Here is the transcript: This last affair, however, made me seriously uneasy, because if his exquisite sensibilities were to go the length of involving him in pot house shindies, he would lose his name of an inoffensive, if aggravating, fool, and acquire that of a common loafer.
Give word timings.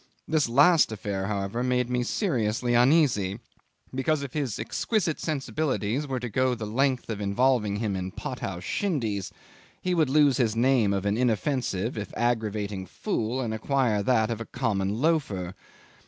This 0.27 0.49
last 0.49 0.91
affair, 0.91 1.27
however, 1.27 1.61
made 1.61 1.87
me 1.87 2.01
seriously 2.01 2.73
uneasy, 2.73 3.39
because 3.93 4.23
if 4.23 4.33
his 4.33 4.57
exquisite 4.57 5.19
sensibilities 5.19 6.07
were 6.07 6.19
to 6.19 6.27
go 6.27 6.55
the 6.55 6.65
length 6.65 7.07
of 7.11 7.21
involving 7.21 7.75
him 7.75 7.95
in 7.95 8.09
pot 8.09 8.39
house 8.39 8.63
shindies, 8.63 9.31
he 9.79 9.93
would 9.93 10.09
lose 10.09 10.37
his 10.37 10.55
name 10.55 10.91
of 10.91 11.05
an 11.05 11.17
inoffensive, 11.17 11.99
if 11.99 12.11
aggravating, 12.17 12.87
fool, 12.87 13.41
and 13.41 13.53
acquire 13.53 14.01
that 14.01 14.31
of 14.31 14.41
a 14.41 14.45
common 14.45 14.99
loafer. 14.99 15.53